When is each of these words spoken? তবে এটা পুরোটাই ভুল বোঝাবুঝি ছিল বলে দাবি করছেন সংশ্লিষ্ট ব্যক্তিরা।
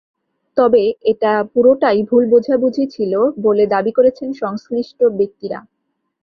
তবে 0.57 0.81
এটা 1.11 1.31
পুরোটাই 1.53 1.99
ভুল 2.09 2.23
বোঝাবুঝি 2.31 2.85
ছিল 2.95 3.13
বলে 3.43 3.63
দাবি 3.73 3.91
করছেন 3.91 4.29
সংশ্লিষ্ট 4.41 4.99
ব্যক্তিরা। 5.19 5.59